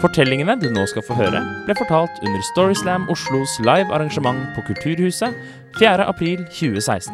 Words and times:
Fortellingene 0.00 0.54
du 0.56 0.70
nå 0.72 0.86
skal 0.88 1.04
få 1.04 1.12
høre, 1.12 1.42
ble 1.66 1.74
fortalt 1.76 2.22
under 2.24 2.40
Storyslam 2.48 3.02
Oslos 3.12 3.58
live 3.60 3.92
arrangement 3.92 4.46
på 4.56 4.62
Kulturhuset 4.70 5.36
4. 5.76 6.06
april 6.08 6.40
2016. 6.48 7.12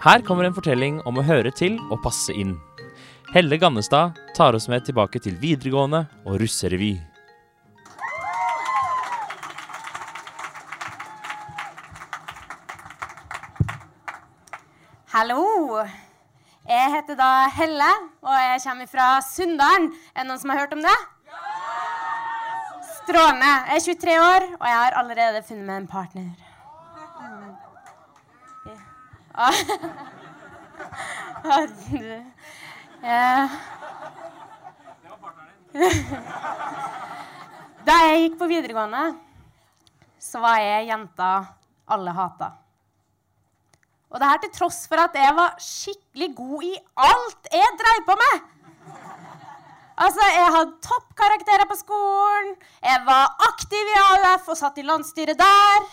Her 0.00 0.24
kommer 0.24 0.48
en 0.48 0.56
fortelling 0.56 1.02
om 1.04 1.20
å 1.20 1.26
høre 1.28 1.52
til 1.52 1.76
og 1.90 2.00
passe 2.06 2.32
inn. 2.32 2.56
Helle 3.34 3.60
Gannestad 3.60 4.16
tar 4.32 4.56
oss 4.56 4.70
med 4.72 4.88
tilbake 4.88 5.20
til 5.20 5.36
videregående 5.44 6.06
og 6.24 6.40
russerevy. 6.40 6.94
Hallo. 15.12 15.84
Jeg 16.64 16.92
heter 16.96 17.18
da 17.20 17.32
Helle, 17.52 17.94
og 18.24 18.36
jeg 18.40 18.60
kommer 18.64 18.88
fra 18.88 19.16
Sunndalen. 19.20 19.92
Er 20.16 20.24
det 20.24 20.30
noen 20.32 20.40
som 20.40 20.56
har 20.56 20.64
hørt 20.64 20.78
om 20.80 20.80
det? 20.80 21.00
Strålende. 23.02 23.52
Jeg 23.66 23.76
er 23.76 23.80
23 23.80 24.12
år, 24.20 24.44
og 24.60 24.66
jeg 24.68 24.78
har 24.78 24.96
allerede 25.00 25.42
funnet 25.42 25.66
meg 25.66 25.76
en 25.80 25.86
partner. 25.90 26.30
Da 37.86 37.96
jeg 38.06 38.20
gikk 38.22 38.38
på 38.38 38.50
videregående, 38.50 39.04
så 40.22 40.38
var 40.44 40.62
jeg 40.62 40.90
jenta 40.92 41.32
alle 41.90 42.14
hata. 42.14 42.52
Og 44.12 44.20
det 44.20 44.28
her 44.28 44.42
til 44.44 44.54
tross 44.60 44.84
for 44.86 45.00
at 45.00 45.14
jeg 45.16 45.34
var 45.34 45.56
skikkelig 45.58 46.34
god 46.36 46.64
i 46.68 46.74
alt 47.10 47.48
jeg 47.50 47.78
dreiv 47.82 48.06
på 48.06 48.14
med. 48.22 48.51
Altså, 50.02 50.22
Jeg 50.34 50.48
hadde 50.56 50.72
toppkarakterer 50.82 51.68
på 51.70 51.76
skolen, 51.78 52.54
jeg 52.82 53.02
var 53.06 53.36
aktiv 53.46 53.90
i 53.92 53.98
AUF 54.00 54.48
og 54.50 54.58
satt 54.58 54.80
i 54.82 54.86
landsstyret 54.86 55.38
der. 55.38 55.84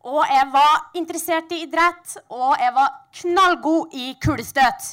Og 0.00 0.22
jeg 0.24 0.46
var 0.52 0.86
interessert 0.96 1.52
i 1.52 1.58
idrett, 1.66 2.14
og 2.32 2.54
jeg 2.56 2.72
var 2.72 2.94
knallgod 3.20 3.92
i 3.92 4.14
kulestøt. 4.24 4.86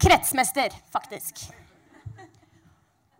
Kretsmester, 0.00 0.72
faktisk. 0.92 1.44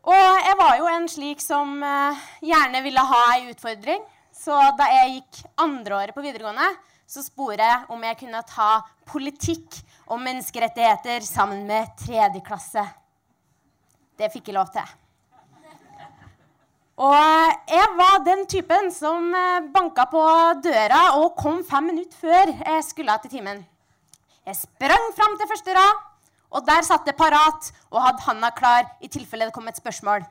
Og 0.09 0.41
jeg 0.47 0.56
var 0.62 0.81
jo 0.81 0.89
en 0.89 1.06
slik 1.09 1.45
som 1.45 1.77
eh, 1.84 2.25
gjerne 2.48 2.81
ville 2.84 3.05
ha 3.12 3.22
ei 3.34 3.53
utfordring. 3.53 4.03
Så 4.33 4.56
da 4.78 4.89
jeg 4.89 5.15
gikk 5.19 5.45
andreåret 5.61 6.17
på 6.17 6.25
videregående, 6.25 6.72
så 7.05 7.20
sporet 7.25 7.61
jeg 7.61 7.87
om 7.92 8.09
jeg 8.09 8.20
kunne 8.25 8.45
ta 8.48 8.72
politikk 9.09 9.81
og 10.09 10.20
menneskerettigheter 10.25 11.25
sammen 11.28 11.67
med 11.69 11.92
tredje 12.00 12.41
klasse. 12.45 12.84
Det 14.18 14.30
fikk 14.32 14.50
jeg 14.50 14.56
lov 14.56 14.70
til. 14.74 14.86
Og 16.94 17.14
jeg 17.66 17.86
var 17.98 18.20
den 18.22 18.44
typen 18.46 18.90
som 18.94 19.32
eh, 19.34 19.64
banka 19.74 20.04
på 20.06 20.22
døra 20.62 21.00
og 21.18 21.32
kom 21.34 21.64
fem 21.66 21.88
minutter 21.90 22.14
før 22.20 22.52
jeg 22.54 22.84
skulle 22.86 23.16
til 23.24 23.32
timen. 23.32 23.64
Jeg 24.46 24.60
sprang 24.60 25.08
fram 25.16 25.34
til 25.40 25.50
første 25.50 25.74
rad, 25.74 26.04
og 26.54 26.62
der 26.68 26.86
satt 26.86 27.08
jeg 27.10 27.18
parat 27.18 27.72
og 27.90 27.98
hadde 28.04 28.22
handa 28.28 28.50
klar 28.54 28.86
i 29.02 29.10
tilfelle 29.10 29.48
det 29.48 29.54
kom 29.56 29.66
et 29.66 29.80
spørsmål. 29.80 30.22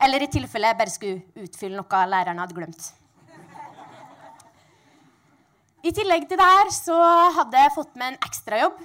Eller 0.00 0.24
i 0.24 0.30
tilfelle 0.32 0.70
jeg 0.70 0.78
bare 0.78 0.94
skulle 0.94 1.44
utfylle 1.44 1.76
noe 1.76 2.00
læreren 2.14 2.40
hadde 2.40 2.56
glemt. 2.56 2.88
I 5.84 5.92
tillegg 5.92 6.24
til 6.30 6.40
det 6.40 6.48
her 6.48 6.72
så 6.74 6.96
hadde 7.36 7.60
jeg 7.60 7.74
fått 7.76 7.92
meg 8.00 8.14
en 8.14 8.22
ekstrajobb 8.24 8.80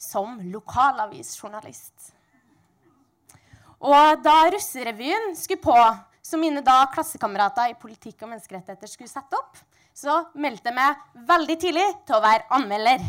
som 0.00 0.36
lokalavisjournalist. 0.50 2.13
Og 3.84 4.22
da 4.24 4.36
russerevyen 4.48 5.34
skulle 5.36 5.60
på, 5.60 5.76
som 6.24 6.40
mine 6.40 6.62
da 6.64 6.78
klassekamerater 6.92 7.74
i 7.74 7.76
politikk 7.76 8.22
og 8.24 8.30
menneskerettigheter 8.30 8.88
skulle 8.88 9.12
sette 9.12 9.36
opp, 9.36 9.58
så 9.94 10.22
meldte 10.40 10.70
jeg 10.70 10.76
meg 10.78 11.02
veldig 11.28 11.56
tidlig 11.60 11.84
til 12.08 12.16
å 12.16 12.22
være 12.24 12.48
anmelder. 12.56 13.04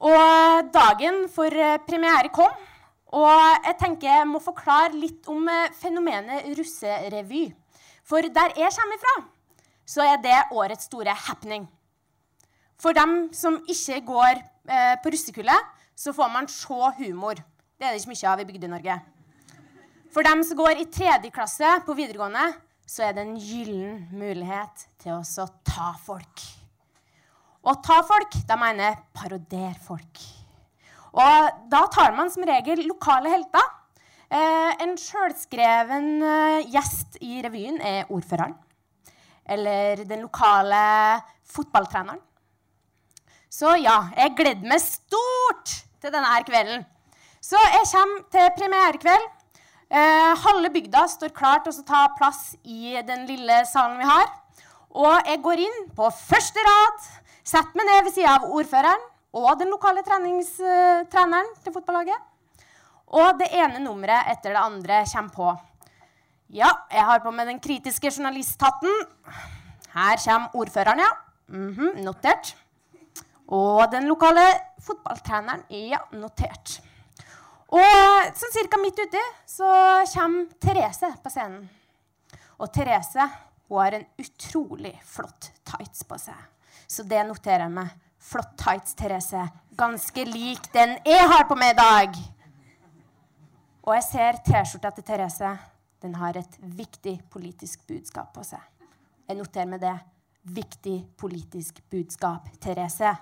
Og 0.00 0.70
dagen 0.72 1.26
for 1.28 1.52
eh, 1.52 1.76
premiere 1.84 2.32
kom, 2.32 2.54
og 3.12 3.66
jeg 3.66 3.76
tenker 3.82 4.08
jeg 4.08 4.28
må 4.30 4.40
forklare 4.40 4.96
litt 4.96 5.28
om 5.28 5.44
eh, 5.52 5.68
fenomenet 5.76 6.48
russerevy. 6.56 7.50
For 8.08 8.24
der 8.24 8.56
jeg 8.56 8.72
kommer 8.78 9.02
fra, 9.04 9.14
så 9.84 10.06
er 10.06 10.16
det 10.24 10.38
årets 10.56 10.88
store 10.88 11.12
happening. 11.28 11.68
For 12.80 12.96
dem 12.96 13.28
som 13.36 13.58
ikke 13.68 14.00
går 14.08 14.40
eh, 14.40 14.96
på 15.02 15.12
russekullet, 15.12 15.72
så 15.92 16.14
får 16.16 16.30
man 16.32 16.48
se 16.48 16.92
humor. 17.02 17.36
Det 17.76 17.86
er 17.86 17.92
det 17.92 18.00
ikke 18.00 18.14
mye 18.14 18.30
av 18.32 18.40
i 18.40 18.46
Bygde-Norge. 18.48 18.96
For 20.10 20.26
dem 20.26 20.40
som 20.46 20.58
går 20.58 20.80
i 20.80 20.88
tredje 20.90 21.30
klasse 21.32 21.68
på 21.86 21.94
videregående, 21.98 22.48
så 22.88 23.04
er 23.06 23.14
det 23.14 23.26
en 23.26 23.36
gyllen 23.38 24.06
mulighet 24.16 24.86
til 24.98 25.20
å 25.20 25.46
ta 25.66 25.92
folk. 26.02 26.46
Å 27.60 27.74
ta 27.84 28.00
folk, 28.08 28.38
da 28.48 28.56
mener 28.58 28.88
jeg 28.88 29.02
parodere 29.14 29.76
folk. 29.84 30.22
Og 31.10 31.60
da 31.70 31.82
tar 31.92 32.16
man 32.16 32.32
som 32.32 32.46
regel 32.48 32.80
lokale 32.88 33.30
helter. 33.32 33.68
Eh, 34.30 34.72
en 34.80 34.96
sjølskreven 34.98 36.10
eh, 36.22 36.70
gjest 36.72 37.20
i 37.20 37.42
revyen 37.44 37.80
er 37.84 38.08
ordføreren. 38.08 38.56
Eller 39.44 40.04
den 40.08 40.24
lokale 40.24 40.80
fotballtreneren. 41.50 42.22
Så 43.50 43.74
ja, 43.82 43.96
jeg 44.14 44.36
gleder 44.38 44.66
meg 44.70 44.78
stort 44.82 45.72
til 46.00 46.12
denne 46.14 46.28
her 46.30 46.44
kvelden. 46.46 46.84
Så 47.42 47.58
jeg 47.58 47.88
kommer 47.90 48.22
til 48.30 48.50
premierekveld. 48.58 49.24
Eh, 49.90 50.32
halve 50.44 50.70
bygda 50.70 51.02
står 51.10 51.32
klar 51.34 51.64
til 51.64 51.74
å 51.74 51.86
ta 51.86 52.04
plass 52.14 52.52
i 52.62 52.94
den 53.06 53.24
lille 53.26 53.64
salen 53.66 53.98
vi 53.98 54.06
har. 54.06 54.28
Og 54.94 55.26
jeg 55.26 55.42
går 55.42 55.64
inn 55.64 55.80
på 55.96 56.06
første 56.14 56.62
rad, 56.66 57.08
setter 57.42 57.74
meg 57.78 57.88
ned 57.90 58.06
ved 58.06 58.14
sida 58.14 58.36
av 58.36 58.46
ordføreren 58.54 59.02
og 59.34 59.50
den 59.58 59.70
lokale 59.70 60.02
treneren 60.06 61.50
til 61.64 61.74
fotballaget. 61.74 62.18
Og 63.10 63.34
det 63.42 63.50
ene 63.50 63.82
nummeret 63.82 64.30
etter 64.30 64.54
det 64.54 64.62
andre 64.62 65.02
kommer 65.10 65.34
på. 65.34 65.50
Ja, 66.54 66.70
jeg 66.90 67.06
har 67.06 67.22
på 67.22 67.34
meg 67.34 67.50
den 67.50 67.60
kritiske 67.62 68.10
journalisthatten. 68.10 68.90
Her 69.94 70.22
kommer 70.22 70.54
ordføreren, 70.62 71.02
ja. 71.02 71.10
Mhm, 71.50 72.02
notert. 72.06 72.54
Og 73.50 73.90
den 73.90 74.06
lokale 74.06 74.44
fotballtreneren. 74.82 75.64
Ja, 75.74 76.04
notert. 76.14 76.78
Og 77.70 78.30
sånn 78.38 78.54
cirka 78.54 78.78
midt 78.82 78.98
uti 78.98 79.20
så 79.46 79.68
kommer 80.12 80.46
Therese 80.62 81.12
på 81.22 81.30
scenen. 81.30 81.68
Og 82.60 82.70
Therese 82.74 83.26
hun 83.70 83.78
har 83.78 83.94
en 83.94 84.06
utrolig 84.18 84.96
flott 85.06 85.52
tights 85.64 86.02
på 86.04 86.18
seg. 86.18 86.38
Så 86.90 87.04
det 87.06 87.22
noterer 87.26 87.68
jeg 87.68 87.74
meg. 87.76 87.92
Flott 88.20 88.56
tights, 88.58 88.96
Therese. 88.98 89.44
Ganske 89.78 90.24
lik 90.26 90.66
den 90.74 90.96
jeg 91.06 91.28
har 91.30 91.46
på 91.48 91.56
meg 91.58 91.76
i 91.76 91.78
dag. 91.78 92.18
Og 93.86 93.94
jeg 93.94 94.06
ser 94.08 94.40
T-skjorta 94.44 94.90
til 94.96 95.06
Therese. 95.06 95.52
Den 96.02 96.18
har 96.18 96.36
et 96.36 96.58
viktig 96.60 97.14
politisk 97.30 97.86
budskap 97.88 98.34
på 98.34 98.42
seg. 98.44 98.60
Jeg 99.28 99.38
noterer 99.38 99.70
meg 99.70 99.82
det. 99.84 99.94
Viktig 100.50 100.96
politisk 101.20 101.78
budskap, 101.92 102.50
Therese. 102.60 103.14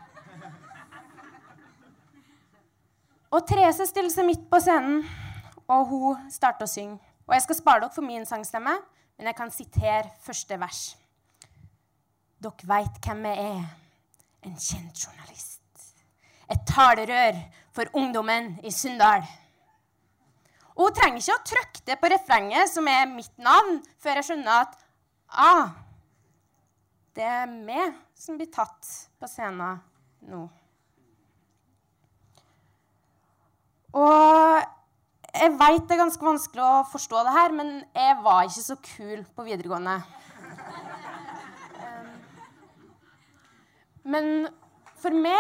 Og 3.29 3.45
Therese 3.45 3.85
stiller 3.89 4.13
seg 4.13 4.25
midt 4.25 4.47
på 4.49 4.61
scenen, 4.63 5.03
og 5.69 5.91
hun 5.91 6.31
starter 6.33 6.65
å 6.65 6.71
synge. 6.71 6.97
Og 7.29 7.35
jeg 7.37 7.45
skal 7.45 7.59
spare 7.59 7.83
dere 7.83 7.93
for 7.93 8.07
min 8.07 8.25
sangstemme, 8.29 8.73
men 9.19 9.29
jeg 9.29 9.37
kan 9.37 9.53
sitere 9.53 10.09
første 10.25 10.57
vers. 10.61 10.83
Dere 12.41 12.71
veit 12.71 13.01
hvem 13.05 13.27
jeg 13.29 13.51
er. 13.51 13.67
En 14.49 14.55
kjent 14.57 15.03
journalist. 15.05 15.61
Et 16.49 16.63
talerør 16.71 17.37
for 17.77 17.91
ungdommen 18.01 18.55
i 18.65 18.73
Sunndal. 18.73 19.27
Og 20.79 20.87
hun 20.87 20.97
trenger 20.97 21.21
ikke 21.21 21.37
å 21.37 21.47
trykke 21.51 21.85
det 21.91 21.99
på 22.01 22.11
refrenget, 22.15 22.71
som 22.73 22.89
er 22.89 23.11
mitt 23.11 23.35
navn, 23.43 23.83
før 24.01 24.21
jeg 24.21 24.29
skjønner 24.31 24.63
at 24.63 24.79
ah, 25.29 25.75
det 27.19 27.27
er 27.27 27.51
meg 27.51 27.99
som 28.17 28.39
blir 28.39 28.49
tatt 28.55 28.89
på 29.19 29.29
scenen 29.29 29.83
nå. 30.31 30.47
Og 33.96 34.64
jeg 35.38 35.55
veit 35.61 35.85
det 35.88 35.94
er 35.96 36.02
ganske 36.02 36.25
vanskelig 36.25 36.64
å 36.64 36.85
forstå 36.93 37.23
det 37.25 37.35
her, 37.37 37.55
men 37.56 37.70
jeg 37.96 38.17
var 38.25 38.49
ikke 38.49 38.64
så 38.64 38.76
kul 38.85 39.23
på 39.37 39.46
videregående. 39.46 39.96
Um, 41.79 42.08
Men 44.08 44.49
for 44.99 45.14
meg 45.14 45.38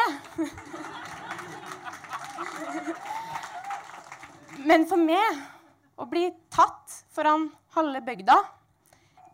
Men 4.68 4.84
for 4.90 5.00
meg 5.00 5.40
å 5.98 6.06
bli 6.08 6.28
tatt 6.52 6.96
foran 7.14 7.48
halve 7.74 8.00
bygda, 8.06 8.36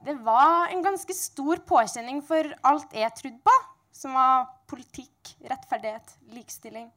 det 0.05 0.14
var 0.25 0.72
en 0.72 0.82
ganske 0.84 1.17
stor 1.17 1.62
påkjenning 1.64 2.20
for 2.25 2.50
alt 2.69 2.93
jeg 2.96 3.12
trodde 3.19 3.40
på, 3.44 3.55
som 3.93 4.17
var 4.17 4.46
politikk, 4.69 5.34
rettferdighet, 5.49 6.14
likestilling. 6.37 6.90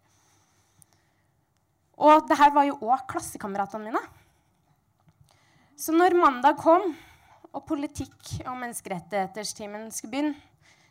Og 1.98 2.28
det 2.30 2.38
her 2.38 2.54
var 2.54 2.68
jo 2.68 2.78
òg 2.86 3.08
klassekameratene 3.10 3.90
mine. 3.90 4.02
Så 5.78 5.94
når 5.94 6.18
mandag 6.18 6.58
kom, 6.62 6.92
og 7.54 7.64
politikk- 7.66 8.44
og 8.46 8.58
menneskerettigheterstimen 8.60 9.90
skulle 9.92 10.12
begynne, 10.12 10.36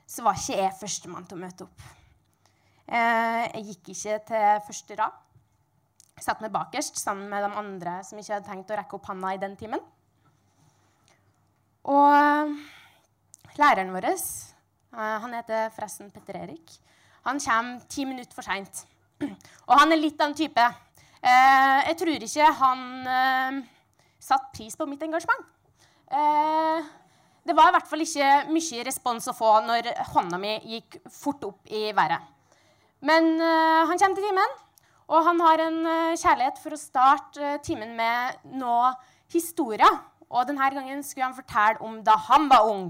så 0.07 0.23
var 0.23 0.39
ikke 0.39 0.59
jeg 0.63 0.79
førstemann 0.81 1.27
til 1.27 1.39
å 1.39 1.43
møte 1.43 1.67
opp. 1.67 1.85
Eh, 2.87 3.45
jeg 3.55 3.65
gikk 3.71 3.91
ikke 3.95 4.19
til 4.31 4.65
første 4.67 4.99
rad. 4.99 5.23
Jeg 6.17 6.25
satt 6.25 6.43
meg 6.43 6.55
bakerst 6.55 6.99
sammen 6.99 7.29
med 7.31 7.43
de 7.45 7.59
andre 7.61 7.99
som 8.07 8.19
ikke 8.19 8.37
hadde 8.37 8.49
tenkt 8.49 8.71
å 8.71 8.79
rekke 8.79 8.99
opp 8.99 9.11
handa 9.11 9.35
i 9.35 9.41
den 9.43 9.57
timen. 9.59 9.83
Og 11.87 12.15
eh, 12.15 12.55
læreren 13.59 13.93
vår, 13.95 14.09
eh, 14.11 15.17
han 15.23 15.35
heter 15.39 15.71
forresten 15.75 16.11
Petter 16.15 16.39
Erik, 16.45 16.79
han 17.27 17.43
kommer 17.43 17.83
ti 17.91 18.07
minutter 18.07 18.35
for 18.35 18.47
seint. 18.47 18.85
Og 19.69 19.75
han 19.75 19.91
er 19.91 19.99
litt 19.99 20.21
av 20.21 20.31
en 20.31 20.39
type. 20.39 20.67
Eh, 21.23 21.79
jeg 21.89 21.97
tror 22.01 22.27
ikke 22.27 22.53
han 22.61 22.83
eh, 23.09 23.59
satte 24.21 24.53
pris 24.57 24.77
på 24.77 24.87
mitt 24.89 25.03
engasjement. 25.07 25.47
Eh, 26.07 26.89
det 27.47 27.55
var 27.57 27.71
i 27.71 27.77
hvert 27.77 27.89
fall 27.89 28.03
ikke 28.05 28.31
mye 28.53 28.87
respons 28.87 29.29
å 29.31 29.37
få 29.37 29.53
når 29.65 29.93
hånda 30.13 30.39
mi 30.43 30.57
gikk 30.67 30.99
fort 31.13 31.45
opp 31.47 31.71
i 31.71 31.89
været. 31.95 32.33
Men 33.07 33.37
han 33.39 34.01
kommer 34.01 34.17
til 34.17 34.25
timen, 34.25 34.55
og 35.07 35.21
han 35.29 35.43
har 35.45 35.63
en 35.63 35.77
kjærlighet 36.19 36.59
for 36.59 36.75
å 36.75 36.81
starte 36.81 37.53
timen 37.63 37.93
med 37.95 38.41
noe 38.59 38.89
historie. 39.31 39.87
Og 40.27 40.49
denne 40.49 40.73
gangen 40.75 41.05
skulle 41.07 41.29
han 41.29 41.37
fortelle 41.37 41.79
om 41.87 42.01
da 42.03 42.17
han 42.27 42.49
var 42.51 42.67
ung. 42.67 42.89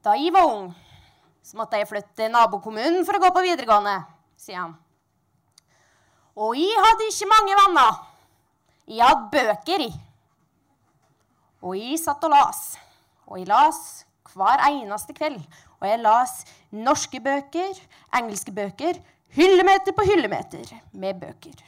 Da 0.00 0.16
jeg 0.16 0.32
var 0.32 0.48
ung, 0.48 0.70
så 1.44 1.60
måtte 1.60 1.76
jeg 1.76 1.90
flytte 1.90 2.16
til 2.16 2.32
nabokommunen 2.32 3.04
for 3.04 3.18
å 3.18 3.26
gå 3.26 3.34
på 3.34 3.44
videregående, 3.44 3.98
sier 4.40 4.62
han. 4.62 4.78
Og 6.38 6.54
jeg 6.54 6.82
hadde 6.84 7.06
ikke 7.10 7.30
mange 7.32 7.54
venner. 7.58 8.02
Jeg 8.88 9.06
hadde 9.06 9.30
bøker, 9.32 9.86
i. 9.88 9.90
Og 11.66 11.74
jeg 11.74 11.98
satt 11.98 12.22
og 12.24 12.30
las. 12.30 12.60
Og 13.26 13.40
jeg 13.40 13.48
las 13.50 13.80
hver 14.34 14.62
eneste 14.68 15.16
kveld. 15.16 15.40
Og 15.80 15.88
jeg 15.88 16.02
las 16.02 16.44
norske 16.70 17.20
bøker, 17.22 17.80
engelske 18.14 18.54
bøker, 18.54 19.00
hyllemeter 19.34 19.94
på 19.96 20.06
hyllemeter 20.06 20.70
med 20.92 21.18
bøker. 21.20 21.58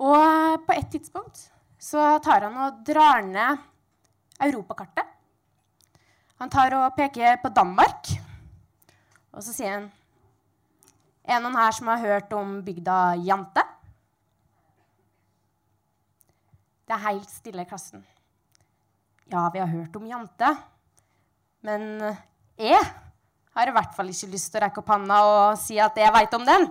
Og 0.00 0.64
på 0.66 0.76
et 0.76 0.88
tidspunkt 0.92 1.46
så 1.80 2.16
tar 2.24 2.48
han 2.48 2.56
og 2.64 2.80
drar 2.88 3.22
ned 3.24 3.60
europakartet. 4.48 5.04
Han 6.40 6.52
tar 6.52 6.74
og 6.76 6.96
peker 6.96 7.38
på 7.40 7.48
Danmark, 7.48 8.10
og 9.32 9.44
så 9.44 9.54
sier 9.56 9.72
han 9.72 9.86
Er 11.26 11.40
det 11.40 11.42
noen 11.42 11.58
her 11.58 11.74
som 11.74 11.88
har 11.90 11.98
hørt 11.98 12.34
om 12.38 12.60
bygda 12.62 13.16
Jante? 13.26 13.64
Det 16.86 16.94
er 16.94 17.02
helt 17.08 17.32
stille 17.32 17.64
i 17.64 17.66
klassen. 17.66 18.04
Ja, 19.26 19.48
vi 19.50 19.58
har 19.58 19.66
hørt 19.66 19.96
om 19.98 20.06
Jante. 20.06 20.52
Men 21.66 21.98
jeg 22.54 22.78
har 23.56 23.66
i 23.66 23.74
hvert 23.74 23.96
fall 23.96 24.12
ikke 24.12 24.30
lyst 24.30 24.52
til 24.52 24.60
å 24.60 24.66
rekke 24.68 24.84
opp 24.84 24.92
handa 24.94 25.18
og 25.26 25.58
si 25.58 25.80
at 25.82 25.98
jeg 25.98 26.14
veit 26.14 26.38
om 26.38 26.46
den. 26.46 26.68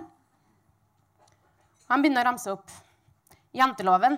Han 1.92 2.00
begynner 2.00 2.24
å 2.24 2.30
ramse 2.30 2.56
opp. 2.56 2.72
Janteloven. 3.52 4.16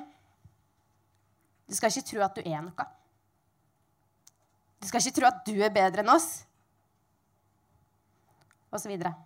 Du 1.67 1.75
skal 1.75 1.90
ikke 1.90 2.12
tro 2.12 2.23
at 2.25 2.38
du 2.38 2.46
er 2.46 2.62
noe. 2.62 2.87
Du 4.79 4.87
skal 4.87 5.02
ikke 5.02 5.19
tro 5.19 5.26
at 5.35 5.43
du 5.50 5.56
er 5.58 5.75
bedre 5.75 6.06
enn 6.06 6.14
oss. 6.14 6.31
Og 8.70 8.79
så 8.79 8.87
videre. 8.87 9.17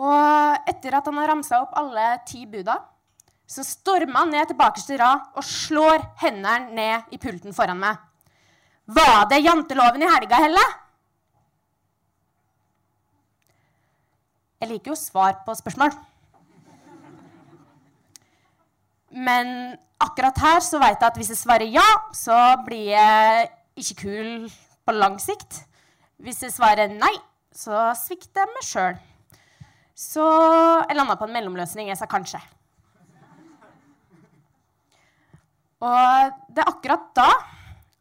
Og 0.00 0.70
etter 0.70 0.96
at 0.96 1.08
han 1.10 1.18
har 1.20 1.28
ramsa 1.28 1.60
opp 1.60 1.74
alle 1.76 2.14
ti 2.28 2.46
buda, 2.48 2.78
så 3.50 3.64
stormer 3.66 4.22
han 4.22 4.30
ned 4.32 4.48
til 4.48 4.56
bakerste 4.56 4.96
rad 5.00 5.34
og 5.36 5.44
slår 5.44 6.04
hendene 6.22 6.70
ned 6.76 7.12
i 7.12 7.18
pulten 7.20 7.52
foran 7.56 7.80
meg. 7.82 7.98
Var 8.90 9.26
det 9.30 9.42
janteloven 9.44 10.02
i 10.02 10.08
helga, 10.08 10.38
Helle? 10.40 10.62
Jeg 14.60 14.70
liker 14.72 14.92
jo 14.92 14.98
svar 14.98 15.38
på 15.44 15.54
spørsmål. 15.56 15.92
Men 19.10 19.76
akkurat 20.00 20.38
her 20.38 20.60
så 20.64 20.80
veit 20.80 21.00
jeg 21.00 21.08
at 21.10 21.18
hvis 21.18 21.32
jeg 21.34 21.42
svarer 21.42 21.70
ja, 21.74 21.86
så 22.14 22.38
blir 22.66 22.92
jeg 22.92 23.48
ikke 23.82 24.00
kul 24.04 24.50
på 24.86 24.96
lang 24.96 25.18
sikt. 25.22 25.64
Hvis 26.20 26.42
jeg 26.44 26.54
svarer 26.54 26.92
nei, 26.92 27.14
så 27.52 27.90
svikter 27.98 28.44
jeg 28.44 28.54
meg 28.54 28.68
sjøl. 28.68 29.00
Så 30.00 30.24
jeg 30.24 30.96
landa 30.96 31.16
på 31.20 31.26
en 31.28 31.34
mellomløsning. 31.34 31.90
Jeg 31.90 31.98
sa 32.00 32.08
kanskje. 32.08 32.40
Og 35.80 36.38
det 36.48 36.62
er 36.62 36.70
akkurat 36.70 37.10
da 37.16 37.28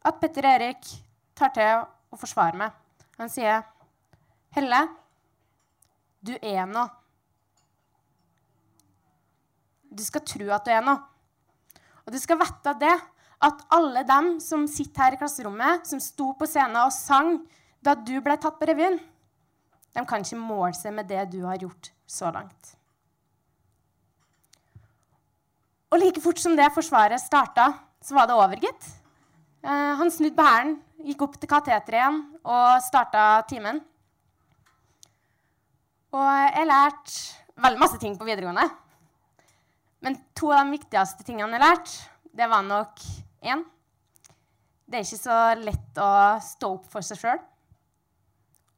at 0.07 0.19
Petter 0.21 0.47
Erik 0.47 0.87
tar 1.35 1.51
til 1.55 1.83
å 1.83 2.19
forsvare 2.19 2.55
meg. 2.59 2.71
Han 3.19 3.31
sier, 3.31 3.63
'Helle, 4.55 4.79
du 6.23 6.33
er 6.41 6.65
noe.' 6.65 6.89
Du 9.91 10.03
skal 10.03 10.21
tro 10.21 10.49
at 10.55 10.65
du 10.65 10.71
er 10.71 10.81
noe. 10.85 10.99
Og 12.05 12.13
du 12.13 12.19
skal 12.19 12.39
vite 12.39 12.73
det 12.79 12.95
at 13.41 13.63
alle 13.71 14.03
dem 14.03 14.39
som 14.39 14.67
sitter 14.67 15.03
her 15.03 15.13
i 15.13 15.19
klasserommet, 15.19 15.87
som 15.87 15.99
sto 15.99 16.33
på 16.33 16.47
scenen 16.47 16.77
og 16.77 16.93
sang 16.93 17.39
da 17.81 17.95
du 17.95 18.19
ble 18.21 18.37
tatt 18.37 18.59
på 18.59 18.67
revyen, 18.67 18.99
de 19.95 20.06
kan 20.07 20.24
ikke 20.24 20.39
måle 20.39 20.75
seg 20.77 20.94
med 20.95 21.09
det 21.09 21.25
du 21.33 21.41
har 21.45 21.59
gjort 21.62 21.91
så 22.09 22.31
langt. 22.33 22.75
Og 25.89 25.97
like 25.97 26.21
fort 26.21 26.38
som 26.41 26.53
det 26.57 26.69
forsvaret 26.75 27.21
starta, 27.21 27.71
så 28.01 28.15
var 28.15 28.27
det 28.30 28.36
over, 28.38 28.62
gitt. 28.62 28.89
Eh, 29.65 29.94
han 30.00 30.12
snudde 30.13 30.38
på 30.38 30.45
hælen, 30.45 30.75
gikk 31.03 31.24
opp 31.25 31.39
til 31.39 31.50
kateteret 31.50 31.97
igjen 31.97 32.19
og 32.45 32.83
starta 32.86 33.24
timen. 33.50 33.81
Og 36.13 36.30
jeg 36.56 36.69
lærte 36.69 37.18
veldig 37.59 37.81
masse 37.81 37.99
ting 38.02 38.16
på 38.18 38.28
videregående. 38.28 38.69
Men 40.06 40.16
to 40.37 40.54
av 40.54 40.63
de 40.63 40.78
viktigste 40.78 41.25
tingene 41.28 41.57
jeg 41.57 41.66
lærte, 41.66 41.97
det 42.37 42.47
var 42.49 42.63
nok 42.63 43.02
én 43.44 43.66
Det 44.90 44.97
er 44.97 45.06
ikke 45.06 45.21
så 45.21 45.40
lett 45.59 45.99
å 46.02 46.11
stå 46.42 46.69
opp 46.78 46.85
for 46.90 47.06
seg 47.06 47.19
sjøl. 47.19 47.42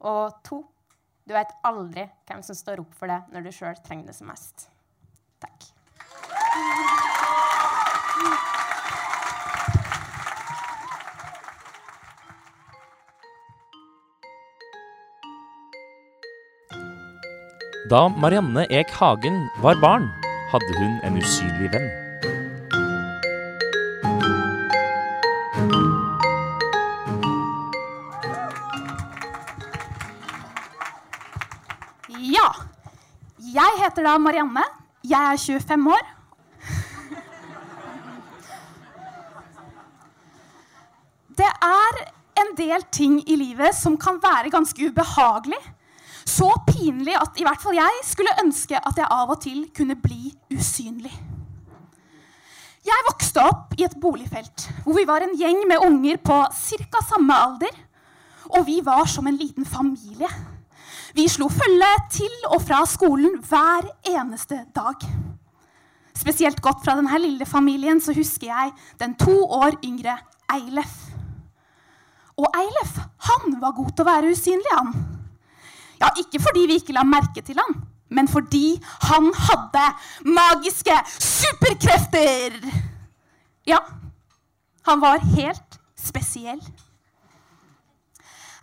Og 0.03 0.41
to 0.43 0.57
du 1.27 1.33
vet 1.35 1.53
aldri 1.67 2.07
hvem 2.27 2.41
som 2.45 2.57
står 2.57 2.81
opp 2.83 2.93
for 2.97 3.11
det 3.11 3.21
når 3.33 3.45
du 3.45 3.51
sjøl 3.55 3.77
trenger 3.85 4.09
det 4.09 4.17
som 4.17 4.31
mest. 4.31 4.67
Takk. 5.41 5.69
Da 17.91 18.05
Marianne 18.07 18.63
Ek 18.71 18.93
Hagen 18.95 19.43
var 19.59 19.75
barn, 19.81 20.07
hadde 20.53 20.77
hun 20.79 21.01
en 21.03 21.19
usynlig 21.19 21.73
venn. 21.73 22.00
Heter 33.91 34.07
da 34.07 34.17
Marianne. 34.17 34.63
Jeg 35.03 35.33
er 35.33 35.37
25 35.37 35.91
år. 35.91 36.07
Det 41.41 41.49
er 41.65 41.99
en 42.41 42.51
del 42.55 42.85
ting 42.93 43.17
i 43.27 43.35
livet 43.35 43.75
som 43.75 43.97
kan 43.99 44.19
være 44.23 44.51
ganske 44.53 44.87
ubehagelig. 44.87 45.59
Så 46.23 46.47
pinlig 46.67 47.17
at 47.17 47.39
i 47.41 47.43
hvert 47.43 47.59
fall 47.59 47.75
jeg 47.75 48.05
skulle 48.05 48.37
ønske 48.43 48.77
at 48.77 48.97
jeg 48.97 49.09
av 49.11 49.33
og 49.33 49.41
til 49.43 49.65
kunne 49.75 49.97
bli 49.99 50.31
usynlig. 50.53 51.11
Jeg 52.85 53.07
vokste 53.09 53.43
opp 53.43 53.75
i 53.77 53.83
et 53.85 53.97
boligfelt 54.01 54.69
hvor 54.85 54.95
vi 54.97 55.05
var 55.09 55.25
en 55.25 55.35
gjeng 55.37 55.65
med 55.69 55.83
unger 55.85 56.21
på 56.23 56.37
ca. 56.47 57.03
samme 57.09 57.35
alder. 57.35 57.75
Og 58.51 58.65
vi 58.67 58.79
var 58.83 59.05
som 59.07 59.27
en 59.27 59.37
liten 59.37 59.65
familie. 59.65 60.27
Vi 61.15 61.27
slo 61.27 61.49
følge 61.51 61.89
til 62.13 62.35
og 62.49 62.61
fra 62.63 62.81
skolen 62.87 63.39
hver 63.49 63.87
eneste 64.07 64.61
dag. 64.75 65.05
Spesielt 66.15 66.61
godt 66.61 66.83
fra 66.85 66.95
denne 66.99 67.17
lille 67.19 67.45
familien 67.45 67.99
så 68.03 68.13
husker 68.15 68.47
jeg 68.51 68.71
den 69.01 69.15
to 69.19 69.35
år 69.45 69.77
yngre 69.83 70.17
Eilef. 70.53 70.93
Og 72.37 72.47
Eilef 72.57 72.97
han 73.27 73.57
var 73.61 73.75
god 73.77 73.91
til 73.95 74.05
å 74.05 74.09
være 74.11 74.31
usynlig. 74.31 74.75
han. 74.77 74.93
Ja, 76.01 76.09
Ikke 76.19 76.41
fordi 76.41 76.65
vi 76.67 76.79
ikke 76.79 76.95
la 76.95 77.03
merke 77.03 77.41
til 77.45 77.59
han, 77.59 77.75
men 78.09 78.27
fordi 78.27 78.79
han 79.09 79.31
hadde 79.47 79.83
magiske 80.25 80.95
superkrefter. 81.19 82.55
Ja, 83.67 83.77
han 84.87 85.01
var 85.01 85.19
helt 85.35 85.79
spesiell. 85.95 86.61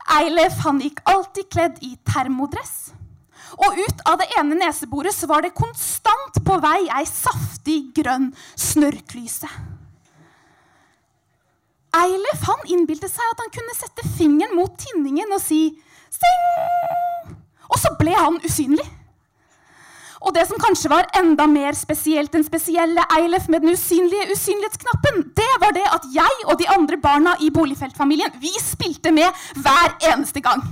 Eilef 0.08 0.62
han 0.64 0.80
gikk 0.80 1.02
alltid 1.08 1.50
kledd 1.52 1.82
i 1.84 1.96
termodress. 2.08 2.92
Og 3.58 3.78
ut 3.80 4.04
av 4.08 4.20
det 4.20 4.28
ene 4.38 4.58
neseboret 4.60 5.14
så 5.14 5.28
var 5.28 5.44
det 5.44 5.56
konstant 5.56 6.40
på 6.44 6.58
vei 6.62 6.86
ei 6.86 7.04
saftig, 7.08 7.90
grønn 7.96 8.30
snørrklyse. 8.56 9.48
Eilef 11.98 12.44
han 12.44 12.68
innbilte 12.68 13.08
seg 13.10 13.32
at 13.32 13.42
han 13.42 13.52
kunne 13.52 13.76
sette 13.76 14.04
fingeren 14.16 14.56
mot 14.56 14.76
tinningen 14.80 15.32
og 15.32 15.42
si 15.42 15.62
Sing! 16.08 17.34
Og 17.68 17.76
så 17.76 17.90
ble 18.00 18.14
han 18.16 18.38
usynlig. 18.44 18.84
Og 20.18 20.34
det 20.34 20.44
som 20.48 20.58
kanskje 20.58 20.90
var 20.90 21.06
enda 21.18 21.46
mer 21.46 21.76
spesielt 21.78 22.34
enn 22.34 22.46
spesielle 22.46 23.04
Eilef 23.14 23.46
med 23.48 23.62
den 23.62 23.76
usynlige 23.76 24.32
usynlighetsknappen, 24.34 25.28
det 25.38 25.52
var 25.62 25.74
det 25.76 25.84
at 25.94 26.08
jeg 26.14 26.46
og 26.46 26.58
de 26.58 26.66
andre 26.74 26.98
barna 27.02 27.36
i 27.40 27.52
Boligfeltfamilien 27.54 28.34
vi 28.42 28.50
spilte 28.62 29.12
med 29.14 29.28
hver 29.62 29.94
eneste 30.10 30.42
gang. 30.42 30.64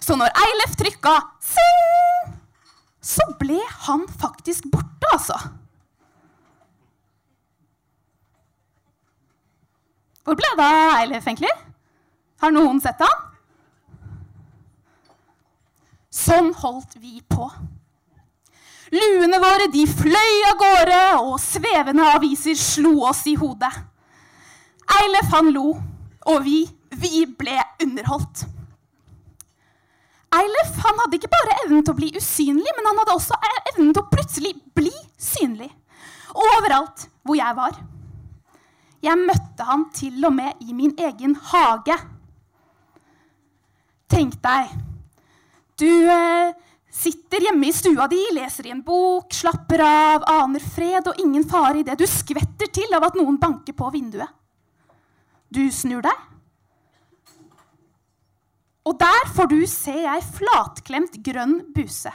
Så 0.00 0.16
når 0.16 0.32
Eilef 0.44 0.76
trykka 0.76 1.14
'sing', 1.40 2.34
så 3.00 3.24
ble 3.40 3.60
han 3.88 4.04
faktisk 4.20 4.68
borte, 4.72 5.08
altså. 5.12 5.38
Hvor 10.24 10.36
ble 10.36 10.50
det 10.56 10.64
av 10.64 11.00
Eilef, 11.00 11.26
egentlig? 11.26 11.54
Har 12.40 12.52
noen 12.52 12.80
sett 12.84 13.00
han? 13.00 13.24
Sånn 16.12 16.52
holdt 16.60 16.98
vi 17.00 17.22
på. 17.30 17.48
Luene 18.94 19.40
våre 19.42 19.68
de 19.72 19.84
fløy 19.88 20.44
av 20.48 20.58
gårde, 20.60 21.00
og 21.20 21.40
svevende 21.42 22.06
aviser 22.14 22.56
slo 22.56 22.94
oss 23.10 23.26
i 23.28 23.36
hodet. 23.36 23.72
Eilef 24.98 25.34
han 25.34 25.50
lo, 25.52 25.74
og 26.28 26.38
vi, 26.46 26.62
vi 26.96 27.26
ble 27.28 27.58
underholdt. 27.84 28.46
Eilef 30.38 30.80
han 30.84 31.02
hadde 31.02 31.16
ikke 31.18 31.32
bare 31.32 31.56
evnen 31.64 31.84
til 31.84 31.94
å 31.94 31.98
bli 31.98 32.08
usynlig, 32.16 32.72
men 32.76 32.88
han 32.88 32.98
hadde 33.02 33.16
også 33.16 33.36
evnen 33.72 33.92
til 33.92 34.02
å 34.02 34.10
plutselig 34.12 34.54
bli 34.76 34.92
synlig. 35.20 35.70
Overalt 36.36 37.08
hvor 37.24 37.38
jeg 37.38 37.56
var. 37.56 37.78
Jeg 39.04 39.20
møtte 39.20 39.64
han 39.68 39.86
til 39.94 40.24
og 40.26 40.34
med 40.36 40.64
i 40.64 40.74
min 40.76 40.94
egen 40.98 41.36
hage. 41.52 41.96
Tenk 44.08 44.38
deg, 44.44 44.72
du 45.78 45.90
eh, 46.08 46.56
Sitter 46.90 47.44
hjemme 47.44 47.68
i 47.68 47.72
stua 47.72 48.06
di, 48.08 48.20
leser 48.32 48.66
i 48.66 48.72
en 48.72 48.80
bok, 48.82 49.28
slapper 49.34 49.82
av, 49.84 50.24
aner 50.24 50.64
fred 50.64 51.10
og 51.10 51.20
ingen 51.20 51.44
fare 51.48 51.82
i 51.82 51.84
det 51.86 51.98
du 52.00 52.06
skvetter 52.08 52.70
til 52.72 52.96
av 52.96 53.10
at 53.10 53.18
noen 53.18 53.36
banker 53.40 53.76
på 53.76 53.90
vinduet. 53.92 54.32
Du 55.48 55.62
snur 55.72 56.02
deg. 56.04 56.24
Og 58.88 58.96
der 59.00 59.28
får 59.36 59.50
du 59.52 59.60
se 59.68 59.94
ei 60.08 60.20
flatklemt 60.24 61.20
grønn 61.24 61.58
buse. 61.76 62.12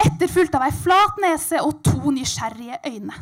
Etterfulgt 0.00 0.56
av 0.56 0.64
ei 0.64 0.72
flat 0.72 1.20
nese 1.20 1.60
og 1.64 1.82
to 1.84 2.12
nysgjerrige 2.12 2.80
øyne. 2.88 3.16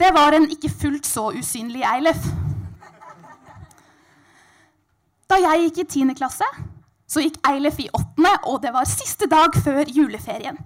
Det 0.00 0.10
var 0.16 0.34
en 0.34 0.48
ikke 0.50 0.72
fullt 0.72 1.06
så 1.06 1.28
usynlig 1.36 1.84
Eilef. 1.86 2.24
Da 5.30 5.38
jeg 5.40 5.68
gikk 5.68 5.78
i 5.84 5.86
tiende 5.92 6.16
klasse, 6.18 6.48
så 7.06 7.22
gikk 7.22 7.38
Eilef 7.46 7.78
i 7.82 7.90
åttende, 7.92 8.32
og 8.48 8.62
det 8.64 8.72
var 8.74 8.88
siste 8.88 9.28
dag 9.30 9.54
før 9.64 9.88
juleferien. 9.92 10.58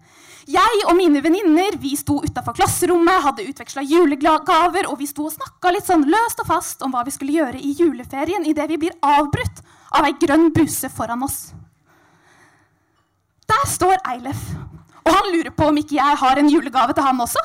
Jeg 0.48 0.84
og 0.88 0.94
mine 0.96 1.20
venninner 1.20 1.76
vi 1.76 1.92
sto 1.98 2.22
utafor 2.24 2.56
klasserommet, 2.56 3.20
hadde 3.26 3.44
utveksla 3.50 3.82
julegaver, 3.84 4.88
og 4.88 4.96
vi 5.00 5.08
sto 5.10 5.26
og 5.28 5.34
snakka 5.34 5.74
litt 5.74 5.84
sånn 5.84 6.06
løst 6.08 6.40
og 6.40 6.48
fast 6.48 6.84
om 6.86 6.94
hva 6.94 7.02
vi 7.04 7.12
skulle 7.12 7.36
gjøre 7.36 7.60
i 7.60 7.74
juleferien 7.76 8.46
idet 8.48 8.68
vi 8.70 8.80
blir 8.86 8.96
avbrutt 9.04 9.60
av 9.92 10.08
ei 10.08 10.14
grønn 10.20 10.48
buse 10.56 10.88
foran 10.94 11.26
oss. 11.26 11.50
Der 13.48 13.68
står 13.68 14.00
Eilef, 14.08 14.40
og 15.04 15.12
han 15.12 15.30
lurer 15.34 15.52
på 15.56 15.68
om 15.68 15.82
ikke 15.82 15.98
jeg 15.98 16.20
har 16.22 16.40
en 16.40 16.50
julegave 16.52 16.96
til 16.96 17.04
han 17.04 17.20
også. 17.24 17.44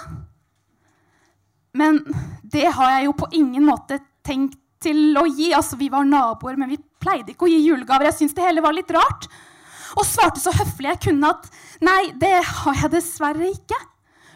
Men 1.76 2.00
det 2.44 2.70
har 2.72 2.98
jeg 2.98 3.08
jo 3.10 3.18
på 3.20 3.32
ingen 3.36 3.66
måte 3.68 4.00
tenkt 4.24 4.60
til 4.84 5.18
å 5.20 5.26
gi. 5.30 5.52
Altså, 5.56 5.80
vi 5.80 5.90
var 5.94 6.06
naboer, 6.08 6.60
men 6.60 6.74
vi 6.74 6.82
pleide 7.04 7.34
ikke 7.34 7.48
å 7.48 7.52
gi 7.52 7.64
julegaver. 7.66 8.10
Jeg 8.10 8.20
syntes 8.20 8.38
det 8.38 8.46
hele 8.46 8.64
var 8.64 8.76
litt 8.76 8.92
rart. 8.94 9.28
Og 9.94 10.06
svarte 10.08 10.42
så 10.42 10.54
høflig 10.56 10.90
jeg 10.90 11.02
kunne 11.10 11.34
at 11.36 11.50
nei, 11.86 12.14
det 12.20 12.36
har 12.48 12.80
jeg 12.82 12.96
dessverre 12.96 13.52
ikke. 13.52 13.80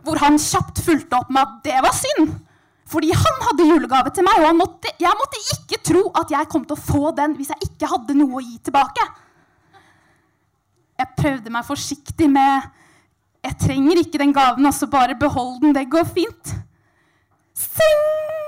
Hvor 0.06 0.22
han 0.22 0.38
kjapt 0.40 0.84
fulgte 0.86 1.18
opp 1.20 1.32
med 1.34 1.44
at 1.44 1.64
det 1.66 1.80
var 1.84 1.96
synd. 1.98 2.36
Fordi 2.88 3.12
han 3.12 3.42
hadde 3.44 3.68
julegave 3.68 4.14
til 4.16 4.24
meg, 4.24 4.46
og 4.48 4.56
måtte, 4.56 4.94
jeg 5.02 5.20
måtte 5.20 5.42
ikke 5.58 5.82
tro 5.90 6.04
at 6.16 6.32
jeg 6.32 6.48
kom 6.52 6.64
til 6.64 6.78
å 6.78 6.86
få 6.86 7.12
den 7.18 7.36
hvis 7.36 7.52
jeg 7.52 7.68
ikke 7.68 7.90
hadde 7.92 8.16
noe 8.16 8.40
å 8.40 8.44
gi 8.46 8.56
tilbake. 8.64 9.04
Jeg 10.98 11.14
prøvde 11.20 11.54
meg 11.54 11.68
forsiktig 11.68 12.30
med 12.32 12.74
Jeg 13.46 13.60
trenger 13.62 14.00
ikke 14.02 14.20
den 14.20 14.34
gaven, 14.36 14.66
altså 14.66 14.88
bare 14.92 15.16
behold 15.20 15.62
den. 15.62 15.76
Det 15.76 15.86
går 15.92 16.08
fint. 16.10 16.56
Sing! 17.56 18.47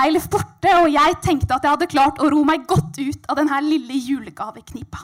Eilif 0.00 0.28
borte, 0.32 0.70
og 0.80 0.88
jeg 0.92 1.16
tenkte 1.24 1.56
at 1.56 1.64
jeg 1.64 1.74
hadde 1.74 1.90
klart 1.90 2.20
å 2.22 2.28
ro 2.32 2.44
meg 2.48 2.66
godt 2.68 3.00
ut 3.00 3.26
av 3.28 3.38
denne 3.40 3.58
lille 3.64 3.98
julegaveknipa. 4.00 5.02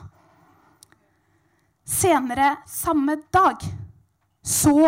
Senere 1.87 2.57
samme 2.67 3.19
dag 3.33 3.61
så 4.47 4.79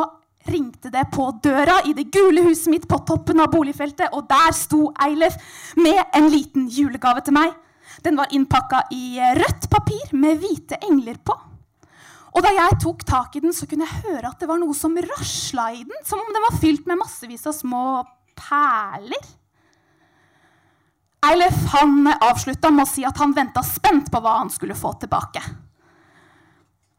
ringte 0.49 0.91
det 0.91 1.05
på 1.13 1.29
døra 1.45 1.83
i 1.87 1.93
det 1.95 2.09
gule 2.15 2.47
huset 2.47 2.71
mitt 2.73 2.87
på 2.89 2.99
toppen 3.07 3.43
av 3.43 3.51
boligfeltet, 3.53 4.15
og 4.17 4.27
der 4.31 4.55
sto 4.57 4.89
Eilif 5.05 5.37
med 5.77 6.01
en 6.17 6.31
liten 6.33 6.69
julegave 6.73 7.23
til 7.27 7.37
meg. 7.37 7.53
Den 8.05 8.17
var 8.19 8.33
innpakka 8.35 8.87
i 8.95 9.19
rødt 9.39 9.69
papir 9.71 10.15
med 10.17 10.41
hvite 10.41 10.79
engler 10.89 11.19
på. 11.21 11.37
Og 12.37 12.45
da 12.45 12.53
jeg 12.55 12.79
tok 12.83 13.03
tak 13.09 13.37
i 13.37 13.43
den, 13.43 13.55
så 13.57 13.67
kunne 13.67 13.87
jeg 13.89 14.05
høre 14.07 14.31
at 14.31 14.39
det 14.41 14.49
var 14.49 14.61
noe 14.61 14.77
som 14.77 14.95
rasla 14.95 15.71
i 15.75 15.83
den, 15.83 16.05
som 16.07 16.23
om 16.23 16.33
den 16.35 16.45
var 16.45 16.61
fylt 16.63 16.87
med 16.87 17.01
massevis 17.01 17.47
av 17.49 17.57
små 17.57 17.85
perler. 18.39 19.25
Eilef 21.29 21.57
han 21.75 22.07
avslutta 22.09 22.71
med 22.73 22.87
å 22.87 22.89
si 22.89 23.05
at 23.05 23.19
han 23.21 23.35
venta 23.37 23.63
spent 23.67 24.09
på 24.13 24.21
hva 24.25 24.39
han 24.39 24.53
skulle 24.53 24.77
få 24.79 24.95
tilbake. 25.03 25.43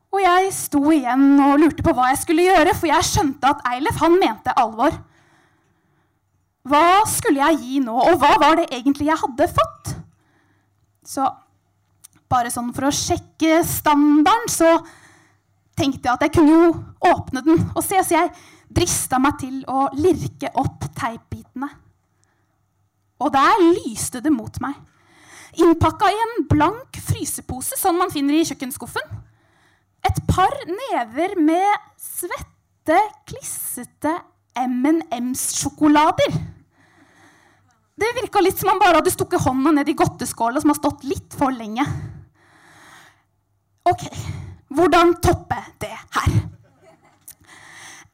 Og 0.09 0.21
jeg 0.21 0.51
sto 0.53 0.81
igjen 0.93 1.39
og 1.45 1.59
lurte 1.62 1.86
på 1.86 1.93
hva 1.98 2.09
jeg 2.12 2.21
skulle 2.24 2.45
gjøre, 2.48 2.75
for 2.77 2.89
jeg 2.89 3.07
skjønte 3.07 3.50
at 3.50 3.65
Eilef 3.71 4.01
han 4.01 4.17
mente 4.21 4.53
alvor. 4.57 4.95
Hva 6.69 7.01
skulle 7.09 7.41
jeg 7.41 7.59
gi 7.63 7.81
nå, 7.86 7.95
og 7.95 8.21
hva 8.21 8.36
var 8.41 8.59
det 8.59 8.69
egentlig 8.75 9.09
jeg 9.09 9.21
hadde 9.21 9.50
fått? 9.53 9.93
Så 11.05 11.25
bare 12.29 12.53
sånn 12.53 12.74
for 12.75 12.89
å 12.89 12.93
sjekke 12.93 13.63
standarden, 13.65 14.50
så 14.53 14.77
tenkte 15.79 16.09
jeg 16.09 16.13
at 16.13 16.25
jeg 16.27 16.36
kunne 16.38 16.57
jo 16.57 16.71
åpne 17.09 17.45
den 17.45 17.62
og 17.71 17.81
se, 17.86 18.01
så 18.03 18.17
jeg 18.19 18.33
drista 18.69 19.17
meg 19.21 19.39
til 19.41 19.62
å 19.69 19.88
lirke 19.98 20.51
opp 20.59 20.86
teipbitene 20.98 21.69
og 23.19 23.33
der 23.35 23.63
lyste 23.75 24.21
det 24.23 24.31
mot 24.33 24.55
meg. 24.63 24.77
Innpakka 25.59 26.09
i 26.11 26.19
en 26.25 26.45
blank 26.49 26.99
frysepose, 27.03 27.77
sånn 27.79 27.97
man 27.99 28.13
finner 28.13 28.38
i 28.38 28.45
kjøkkenskuffen. 28.47 29.17
Et 30.07 30.21
par 30.29 30.53
never 30.69 31.35
med 31.41 31.89
svette, 31.99 32.99
klissete 33.27 34.13
M&M's-sjokolader. 34.59 36.38
Det 37.99 38.13
virka 38.15 38.39
litt 38.43 38.59
som 38.59 38.69
om 38.69 38.77
man 38.77 38.83
bare 38.85 39.01
hadde 39.01 39.11
stukket 39.11 39.43
hånda 39.43 39.73
ned 39.75 39.89
i 39.91 39.97
godteskåla 39.99 40.61
som 40.61 40.71
har 40.71 40.79
stått 40.79 41.03
litt 41.07 41.35
for 41.35 41.51
lenge. 41.51 41.83
Ok, 43.89 44.05
hvordan 44.71 45.17
toppe 45.23 45.57
det 45.83 45.91
her? 46.15 46.39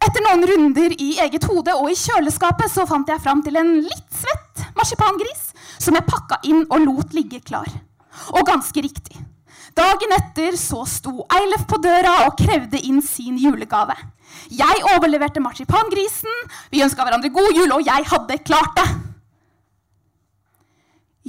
Etter 0.05 0.21
noen 0.21 0.45
runder 0.49 0.93
i 1.01 1.15
eget 1.23 1.45
hode 1.49 1.73
og 1.73 1.89
i 1.89 1.97
kjøleskapet 1.97 2.69
så 2.71 2.85
fant 2.89 3.09
jeg 3.09 3.21
fram 3.23 3.41
til 3.45 3.57
en 3.57 3.71
litt 3.81 4.19
svett 4.19 4.65
marsipangris 4.77 5.47
som 5.81 5.97
jeg 5.97 6.05
pakka 6.07 6.41
inn 6.45 6.65
og 6.69 6.83
lot 6.83 7.15
ligge 7.17 7.41
klar. 7.45 7.69
Og 8.35 8.45
ganske 8.47 8.83
riktig. 8.85 9.17
Dagen 9.75 10.13
etter 10.15 10.55
så 10.59 10.85
sto 10.87 11.25
Eilef 11.35 11.65
på 11.67 11.79
døra 11.83 12.21
og 12.27 12.37
krevde 12.39 12.79
inn 12.79 13.01
sin 13.03 13.39
julegave. 13.41 13.97
Jeg 14.51 14.83
overleverte 14.93 15.43
marsipangrisen, 15.43 16.31
vi 16.71 16.83
ønska 16.85 17.03
hverandre 17.03 17.31
god 17.33 17.51
jul, 17.55 17.73
og 17.75 17.83
jeg 17.83 18.07
hadde 18.11 18.39
klart 18.47 18.77
det. 18.79 18.87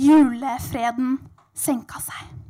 Julefreden 0.06 1.16
senka 1.56 2.02
seg. 2.04 2.46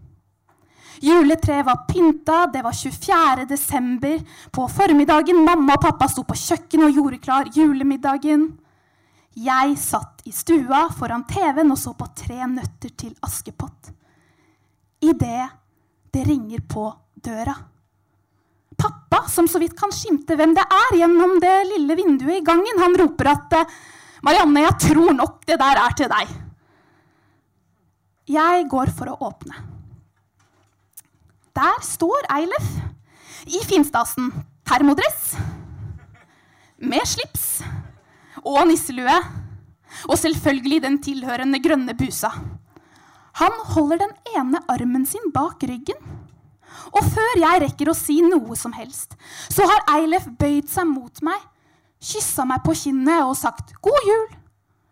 Juletreet 1.01 1.67
var 1.67 1.85
pynta, 1.89 2.47
det 2.53 2.63
var 2.63 2.73
24. 2.73 3.45
desember. 3.49 4.21
På 4.51 4.69
formiddagen 4.69 5.45
mamma 5.45 5.77
og 5.77 5.83
pappa 5.83 6.09
sto 6.09 6.25
på 6.25 6.37
kjøkkenet 6.39 6.89
og 6.89 7.01
gjorde 7.01 7.21
klar 7.23 7.51
julemiddagen. 7.55 8.47
Jeg 9.37 9.77
satt 9.77 10.23
i 10.25 10.33
stua 10.33 10.87
foran 10.97 11.27
TV-en 11.29 11.75
og 11.75 11.79
så 11.79 11.93
på 11.93 12.09
Tre 12.17 12.47
nøtter 12.49 12.95
til 12.97 13.13
Askepott. 13.27 13.93
Idet 15.05 15.51
det 16.13 16.25
ringer 16.25 16.63
på 16.65 16.89
døra. 17.21 17.53
Pappa, 18.77 19.27
som 19.29 19.49
så 19.49 19.61
vidt 19.61 19.77
kan 19.77 19.93
skimte 19.93 20.37
hvem 20.37 20.55
det 20.57 20.65
er 20.65 20.99
gjennom 21.03 21.37
det 21.41 21.55
lille 21.69 21.97
vinduet 21.97 22.41
i 22.41 22.45
gangen, 22.45 22.81
han 22.81 22.97
roper 22.97 23.33
at 23.33 23.61
'Marianne, 24.25 24.65
jeg 24.65 24.79
tror 24.89 25.13
nok 25.13 25.45
det 25.47 25.59
der 25.61 25.85
er 25.85 25.93
til 25.97 26.09
deg'. 26.09 26.37
Jeg 28.27 28.69
går 28.69 28.91
for 28.97 29.13
å 29.13 29.21
åpne. 29.29 29.76
Der 31.57 31.81
står 31.85 32.29
Eilef 32.37 32.69
i 33.47 33.63
finstasen. 33.65 34.33
Termodress 34.67 35.37
med 36.83 37.07
slips 37.09 37.63
og 38.43 38.67
nisselue. 38.69 39.17
Og 40.11 40.19
selvfølgelig 40.21 40.83
den 40.85 40.99
tilhørende 41.03 41.61
grønne 41.63 41.95
busa. 41.97 42.33
Han 43.41 43.53
holder 43.73 44.03
den 44.05 44.13
ene 44.37 44.61
armen 44.69 45.07
sin 45.07 45.33
bak 45.33 45.63
ryggen. 45.63 45.99
Og 46.93 47.05
før 47.05 47.39
jeg 47.41 47.63
rekker 47.65 47.91
å 47.91 47.97
si 47.97 48.19
noe 48.25 48.57
som 48.59 48.75
helst, 48.77 49.17
så 49.49 49.67
har 49.69 49.87
Eilef 49.97 50.29
bøyd 50.39 50.69
seg 50.71 50.89
mot 50.89 51.23
meg, 51.25 51.39
kyssa 52.03 52.45
meg 52.49 52.63
på 52.67 52.77
kinnet 52.77 53.25
og 53.25 53.37
sagt 53.37 53.73
'god 53.81 54.11
jul', 54.11 54.37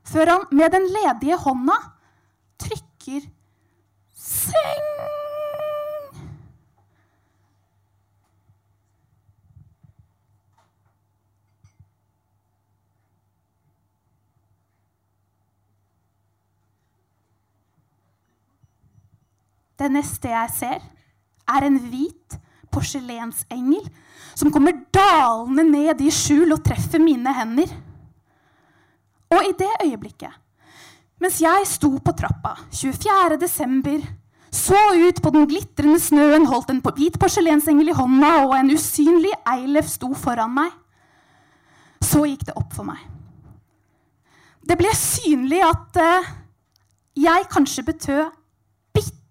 før 0.08 0.32
han 0.32 0.46
med 0.50 0.72
den 0.72 0.88
ledige 0.96 1.36
hånda 1.44 1.76
trykker 2.58 3.28
'seng'. 4.16 5.13
Det 19.84 19.92
neste 19.92 20.30
jeg 20.32 20.52
ser, 20.56 20.84
er 21.44 21.64
en 21.66 21.74
hvit 21.76 22.38
porselensengel 22.72 23.84
som 24.34 24.48
kommer 24.52 24.78
dalende 24.94 25.66
ned 25.68 26.00
i 26.00 26.12
skjul 26.14 26.54
og 26.56 26.62
treffer 26.64 27.02
mine 27.02 27.34
hender. 27.36 27.68
Og 29.34 29.44
i 29.44 29.52
det 29.58 29.68
øyeblikket, 29.84 30.32
mens 31.20 31.40
jeg 31.42 31.66
sto 31.68 31.90
på 32.00 32.14
trappa 32.16 32.54
24. 32.72 33.36
desember, 33.40 34.00
så 34.54 34.78
ut 34.94 35.20
på 35.20 35.32
den 35.34 35.44
glitrende 35.50 35.98
snøen, 36.00 36.46
holdt 36.48 36.70
en 36.72 36.80
hvit 36.94 37.18
porselensengel 37.20 37.90
i 37.90 37.96
hånda, 37.98 38.30
og 38.46 38.54
en 38.56 38.72
usynlig 38.72 39.34
Eilef 39.50 39.90
sto 39.90 40.12
foran 40.16 40.54
meg, 40.54 40.72
så 42.00 42.22
gikk 42.24 42.46
det 42.48 42.56
opp 42.56 42.72
for 42.76 42.88
meg. 42.88 43.02
Det 44.64 44.78
ble 44.80 44.94
synlig 44.96 45.60
at 45.66 46.00
uh, 46.00 46.32
jeg 47.20 47.50
kanskje 47.52 47.84
betød 47.90 48.24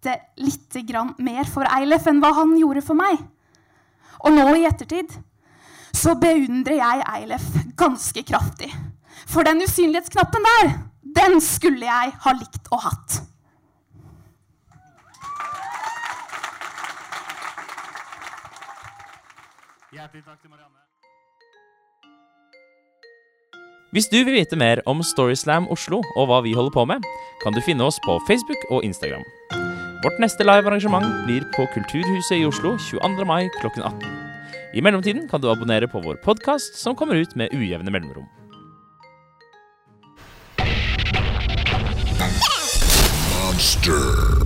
bitte 0.04 0.20
lite 0.36 0.82
grann 0.82 1.14
mer 1.18 1.46
for 1.48 1.68
Eilef 1.70 2.08
enn 2.08 2.20
hva 2.22 2.34
han 2.36 2.58
gjorde 2.60 2.84
for 2.84 2.98
meg. 2.98 3.20
Og 4.24 4.36
nå 4.36 4.56
i 4.56 4.66
ettertid 4.68 5.12
så 5.94 6.16
beundrer 6.20 6.80
jeg 6.80 7.06
Eilef 7.08 7.46
ganske 7.80 8.24
kraftig. 8.24 8.72
For 9.28 9.44
den 9.44 9.64
usynlighetsknappen 9.64 10.44
der, 10.44 10.74
den 11.02 11.40
skulle 11.42 11.86
jeg 11.86 12.16
ha 12.20 12.34
likt 12.36 12.68
å 12.72 12.82
hatt. 12.84 13.22
Hjertelig 19.94 20.24
takk 20.26 20.42
til 20.42 20.50
Marianne. 20.50 20.82
Hvis 23.94 24.10
du 24.10 24.18
vil 24.26 24.34
vite 24.34 24.58
mer 24.58 24.82
om 24.90 25.04
Storyslam 25.06 25.70
Oslo 25.70 26.02
og 26.18 26.26
hva 26.28 26.42
vi 26.42 26.56
holder 26.58 26.74
på 26.74 26.88
med, 26.90 27.06
kan 27.46 27.54
du 27.54 27.62
finne 27.62 27.86
oss 27.86 28.02
på 28.02 28.18
Facebook 28.26 28.66
og 28.74 28.82
Instagram. 28.84 29.22
Vårt 30.04 30.20
neste 30.20 30.44
live-arrangement 30.44 31.26
blir 31.26 31.42
på 31.56 31.64
Kulturhuset 31.74 32.36
i 32.36 32.46
Oslo 32.46 32.74
22. 32.78 33.26
mai 33.26 33.50
klokken 33.62 33.84
18. 33.84 34.10
I 34.74 34.82
mellomtiden 34.82 35.30
kan 35.30 35.42
du 35.42 35.48
abonnere 35.52 35.88
på 35.88 36.02
vår 36.04 36.16
podkast, 36.16 36.76
som 36.76 36.96
kommer 36.96 37.16
ut 37.16 37.36
med 37.36 37.54
ujevne 37.54 37.92
mellomrom. 37.92 38.28
Monster. 43.32 44.43